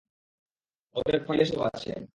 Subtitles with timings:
[0.95, 1.91] অতএব, ফাইলে সব আছে।